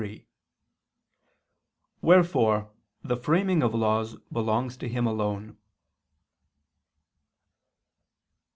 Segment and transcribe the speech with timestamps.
[2.01, 2.71] Wherefore
[3.03, 5.57] the framing of laws belongs to him alone.